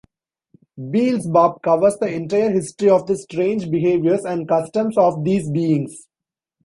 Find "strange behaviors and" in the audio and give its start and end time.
3.15-4.47